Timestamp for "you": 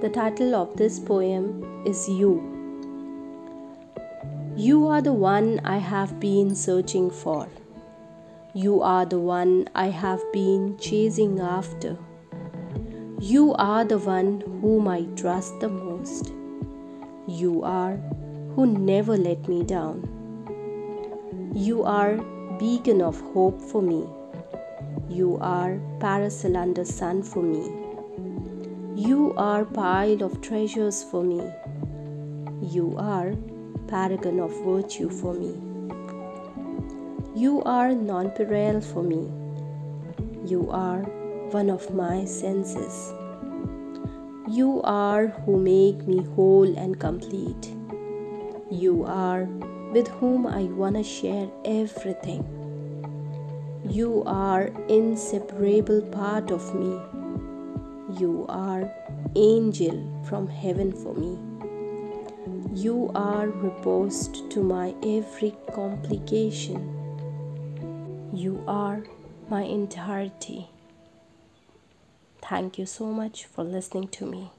2.08-2.32, 4.56-4.86, 8.54-8.80, 13.20-13.52, 17.28-17.62, 21.54-21.82, 25.10-25.36, 28.96-29.34, 32.60-32.96, 37.36-37.62, 40.44-40.68, 44.48-44.80, 48.70-49.04, 53.88-54.24, 58.18-58.44, 62.74-63.10, 68.32-68.64, 72.78-72.86